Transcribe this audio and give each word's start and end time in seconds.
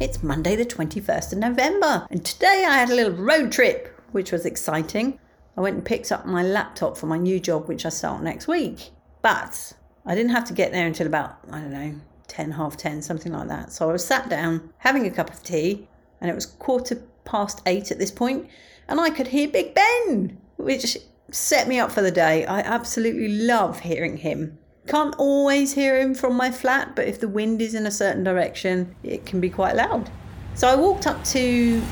It's 0.00 0.22
Monday, 0.22 0.56
the 0.56 0.64
21st 0.64 1.34
of 1.34 1.38
November, 1.40 2.06
and 2.10 2.24
today 2.24 2.64
I 2.66 2.78
had 2.78 2.88
a 2.88 2.94
little 2.94 3.12
road 3.12 3.52
trip, 3.52 4.00
which 4.12 4.32
was 4.32 4.46
exciting. 4.46 5.18
I 5.58 5.60
went 5.60 5.76
and 5.76 5.84
picked 5.84 6.10
up 6.10 6.24
my 6.24 6.42
laptop 6.42 6.96
for 6.96 7.04
my 7.04 7.18
new 7.18 7.38
job, 7.38 7.68
which 7.68 7.84
I 7.84 7.90
start 7.90 8.22
next 8.22 8.48
week. 8.48 8.92
But 9.20 9.74
I 10.06 10.14
didn't 10.14 10.32
have 10.32 10.46
to 10.46 10.54
get 10.54 10.72
there 10.72 10.86
until 10.86 11.06
about, 11.06 11.40
I 11.50 11.60
don't 11.60 11.72
know, 11.72 11.96
10, 12.28 12.52
half 12.52 12.78
10, 12.78 13.02
something 13.02 13.30
like 13.30 13.48
that. 13.48 13.72
So 13.72 13.90
I 13.90 13.92
was 13.92 14.02
sat 14.02 14.30
down 14.30 14.72
having 14.78 15.06
a 15.06 15.10
cup 15.10 15.28
of 15.28 15.42
tea, 15.42 15.86
and 16.22 16.30
it 16.30 16.34
was 16.34 16.46
quarter 16.46 17.02
past 17.26 17.60
eight 17.66 17.90
at 17.90 17.98
this 17.98 18.10
point, 18.10 18.48
and 18.88 18.98
I 18.98 19.10
could 19.10 19.26
hear 19.26 19.48
Big 19.48 19.74
Ben, 19.74 20.38
which 20.56 20.96
set 21.30 21.68
me 21.68 21.78
up 21.78 21.92
for 21.92 22.00
the 22.00 22.10
day. 22.10 22.46
I 22.46 22.60
absolutely 22.60 23.28
love 23.28 23.80
hearing 23.80 24.16
him. 24.16 24.56
Can't 24.86 25.14
always 25.18 25.74
hear 25.74 26.00
him 26.00 26.14
from 26.14 26.34
my 26.34 26.50
flat, 26.50 26.96
but 26.96 27.06
if 27.06 27.20
the 27.20 27.28
wind 27.28 27.60
is 27.62 27.74
in 27.74 27.86
a 27.86 27.90
certain 27.90 28.24
direction, 28.24 28.94
it 29.02 29.26
can 29.26 29.40
be 29.40 29.50
quite 29.50 29.76
loud. 29.76 30.10
So 30.54 30.68
I 30.68 30.74
walked 30.74 31.06
up 31.06 31.22
to 31.26 31.82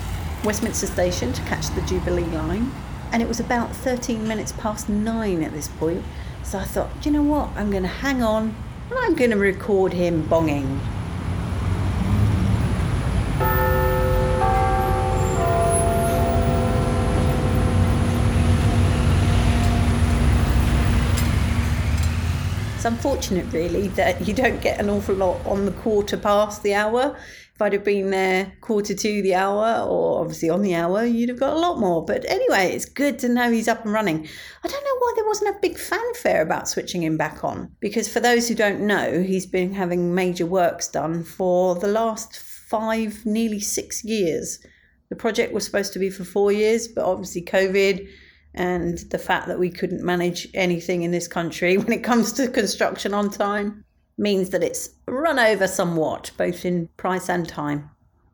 Westminster 0.44 0.86
Station 0.86 1.32
to 1.32 1.42
catch 1.42 1.68
the 1.74 1.82
Jubilee 1.82 2.24
line, 2.24 2.72
and 3.12 3.22
it 3.22 3.28
was 3.28 3.40
about 3.40 3.74
13 3.74 4.27
minutes 4.27 4.52
past 4.52 4.88
nine 4.88 5.42
at 5.42 5.52
this 5.52 5.68
point. 5.68 6.04
So 6.42 6.58
I 6.58 6.64
thought, 6.64 7.04
you 7.04 7.12
know 7.12 7.22
what, 7.22 7.50
I'm 7.56 7.70
going 7.70 7.82
to 7.82 7.88
hang 7.88 8.22
on 8.22 8.54
and 8.91 8.98
I'm 8.98 9.14
going 9.14 9.30
to 9.30 9.36
record 9.36 9.92
him 9.92 10.27
bonging. 10.28 10.80
Unfortunate, 22.88 23.52
really, 23.52 23.88
that 23.88 24.27
you 24.27 24.34
don't 24.34 24.60
get 24.60 24.80
an 24.80 24.91
awful 24.91 25.15
lot 25.15 25.45
on 25.47 25.66
the 25.66 25.72
quarter 25.72 26.17
past 26.17 26.62
the 26.62 26.75
hour. 26.75 27.17
If 27.55 27.62
I'd 27.62 27.75
have 27.75 27.84
been 27.84 28.11
there 28.11 28.53
quarter 28.61 28.95
to 28.95 29.22
the 29.22 29.34
hour, 29.34 29.86
or 29.86 30.20
obviously 30.20 30.48
on 30.48 30.62
the 30.62 30.75
hour, 30.75 31.05
you'd 31.05 31.28
have 31.28 31.39
got 31.39 31.55
a 31.55 31.58
lot 31.61 31.78
more. 31.78 32.05
But 32.05 32.25
anyway, 32.28 32.72
it's 32.72 32.86
good 32.86 33.19
to 33.20 33.28
know 33.28 33.53
he's 33.53 33.69
up 33.69 33.84
and 33.84 33.92
running. 33.92 34.27
I 34.64 34.69
don't 34.69 34.84
know 34.84 34.98
why 34.98 35.12
there 35.14 35.27
wasn't 35.27 35.56
a 35.56 35.61
big 35.61 35.78
fanfare 35.78 36.41
about 36.41 36.69
switching 36.69 37.03
him 37.03 37.17
back 37.17 37.45
on, 37.45 37.70
because 37.80 38.08
for 38.08 38.20
those 38.20 38.48
who 38.48 38.55
don't 38.55 38.80
know, 38.80 39.23
he's 39.23 39.47
been 39.47 39.75
having 39.75 40.14
major 40.14 40.47
works 40.47 40.89
done 40.89 41.23
for 41.25 41.75
the 41.75 41.89
last 41.89 42.36
five, 42.39 43.27
nearly 43.27 43.61
six 43.61 44.02
years. 44.02 44.61
The 45.11 45.17
project 45.17 45.52
was 45.52 45.64
supposed 45.64 45.92
to 45.92 45.98
be 45.98 46.11
for 46.11 46.25
four 46.25 46.52
years, 46.52 46.89
but 46.89 47.05
obviously, 47.05 47.42
COVID 47.42 48.08
and 48.54 48.98
the 49.10 49.18
fact 49.18 49.46
that 49.48 49.58
we 49.58 49.70
couldn't 49.70 50.02
manage 50.02 50.48
anything 50.54 51.02
in 51.02 51.10
this 51.10 51.28
country 51.28 51.77
when 51.78 51.92
it 51.92 52.04
comes 52.04 52.32
to 52.32 52.48
construction 52.48 53.14
on 53.14 53.30
time 53.30 53.84
means 54.16 54.50
that 54.50 54.64
it's 54.64 54.90
run 55.06 55.38
over 55.38 55.68
somewhat, 55.68 56.32
both 56.36 56.64
in 56.64 56.88
price 56.96 57.28
and 57.28 57.48
time. 57.48 57.90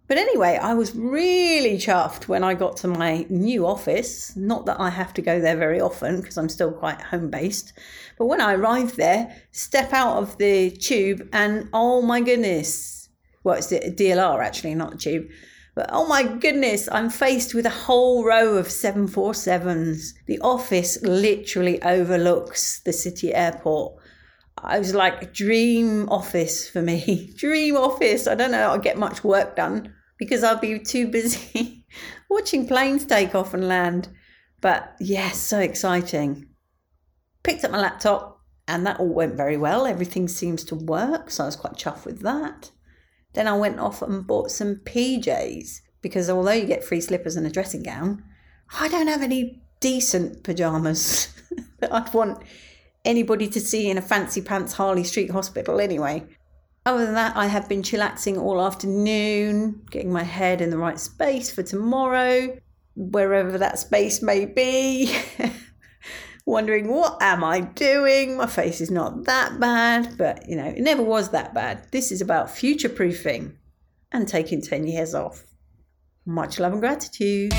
But 0.07 0.19
anyway, 0.19 0.59
I 0.61 0.75
was 0.75 0.95
really 0.95 1.77
chuffed 1.77 2.29
when 2.29 2.45
I 2.45 2.53
got 2.55 2.77
to 2.79 2.89
my 2.89 3.27
new 3.31 3.67
office. 3.67 4.37
Not 4.37 4.67
that 4.67 4.79
I 4.79 4.91
have 4.91 5.15
to 5.15 5.23
go 5.23 5.41
there 5.41 5.57
very 5.57 5.81
often 5.81 6.21
because 6.21 6.37
I'm 6.37 6.51
still 6.51 6.73
quite 6.73 7.01
home 7.01 7.31
based. 7.31 7.73
But 8.19 8.27
when 8.27 8.41
I 8.41 8.55
arrived 8.55 8.97
there, 8.97 9.35
step 9.53 9.95
out 9.95 10.19
of 10.19 10.37
the 10.37 10.71
tube 10.71 11.27
and 11.33 11.71
oh 11.73 12.03
my 12.03 12.21
goodness, 12.21 13.09
well, 13.45 13.57
it's 13.57 13.69
the 13.69 13.81
DLR 13.81 14.45
actually, 14.45 14.75
not 14.75 14.91
the 14.91 14.99
tube 14.99 15.29
but 15.75 15.91
oh 15.93 16.07
my 16.07 16.23
goodness, 16.23 16.89
I'm 16.93 17.11
faced 17.11 17.53
with 17.55 17.67
a 17.67 17.71
whole 17.71 18.25
row 18.25 18.57
of 18.57 18.69
747s. 18.69 20.13
The 20.27 20.39
office 20.41 21.03
literally 21.03 21.83
overlooks 21.83 22.81
the 22.81 22.93
city 22.93 23.35
airport. 23.35 23.95
I 24.57 24.79
was 24.79 24.95
like, 24.95 25.35
dream 25.35 26.09
office 26.09 26.69
for 26.69 26.81
me. 26.81 27.33
dream 27.37 27.77
office. 27.77 28.29
I 28.29 28.37
don't 28.37 28.53
know 28.53 28.71
I'll 28.71 28.79
get 28.79 28.99
much 28.99 29.25
work 29.25 29.57
done 29.57 29.93
because 30.19 30.45
I'll 30.45 30.61
be 30.61 30.79
too 30.79 31.09
busy 31.09 31.87
watching 32.31 32.69
planes 32.69 33.05
take 33.05 33.35
off 33.35 33.53
and 33.53 33.67
land. 33.67 34.09
But 34.61 34.95
yes, 35.01 35.39
so 35.39 35.59
exciting. 35.59 36.49
Picked 37.43 37.65
up 37.65 37.73
my 37.73 37.81
laptop 37.81 38.41
and 38.69 38.87
that 38.87 39.01
all 39.01 39.13
went 39.13 39.35
very 39.35 39.57
well. 39.57 39.87
Everything 39.87 40.29
seems 40.29 40.65
to 40.65 40.75
work, 40.75 41.31
so 41.31 41.43
I 41.43 41.47
was 41.47 41.57
quite 41.57 41.75
chuffed 41.75 42.05
with 42.05 42.21
that. 42.21 42.71
Then 43.35 43.49
I 43.49 43.57
went 43.57 43.81
off 43.81 44.03
and 44.03 44.27
bought 44.27 44.51
some 44.51 44.77
PJs 44.77 45.81
because 46.01 46.31
although 46.31 46.53
you 46.53 46.67
get 46.67 46.85
free 46.85 47.01
slippers 47.01 47.37
and 47.37 47.47
a 47.47 47.51
dressing 47.51 47.83
gown, 47.83 48.23
I 48.79 48.89
don't 48.89 49.09
have 49.09 49.23
any 49.23 49.63
decent 49.81 50.43
pajamas 50.43 51.29
that 51.81 51.93
I'd 51.93 52.15
want 52.15 52.43
anybody 53.05 53.49
to 53.49 53.61
see 53.61 53.91
in 53.91 53.99
a 53.99 54.03
fancy 54.03 54.41
pants 54.41 54.73
Harley 54.73 55.05
Street 55.05 55.31
hospital 55.31 55.81
anyway. 55.81 56.25
Other 56.87 57.07
than 57.07 57.15
that, 57.15 57.37
I 57.37 57.47
have 57.47 57.69
been 57.69 57.83
chillaxing 57.83 58.39
all 58.39 58.61
afternoon, 58.61 59.83
getting 59.91 60.13
my 60.13 60.23
head 60.23 60.61
in 60.61 60.71
the 60.71 60.79
right 60.79 61.01
space 61.01 61.51
for 61.51 61.63
tomorrow, 61.63 62.59
wherever 62.95 63.59
that 63.59 63.79
space 63.79 64.23
may 64.23 64.45
be. 64.45 65.17
wondering 66.47 66.89
what 66.89 67.23
am 67.23 67.43
I 67.43 67.61
doing? 67.61 68.37
My 68.37 68.47
face 68.47 68.81
is 68.81 68.91
not 68.91 69.25
that 69.25 69.59
bad, 69.59 70.17
but 70.19 70.49
you 70.49 70.57
know, 70.57 70.67
it 70.67 70.81
never 70.81 71.03
was 71.03 71.31
that 71.31 71.55
bad. 71.55 71.87
This 71.91 72.13
is 72.13 72.21
about 72.21 72.51
future 72.51 72.89
proofing 72.89 73.57
and 74.13 74.29
taking 74.29 74.63
10 74.63 74.87
years 74.87 75.15
off. 75.15 75.45
Much 76.27 76.59
love 76.59 76.73
and 76.73 76.81
gratitude. 76.81 77.53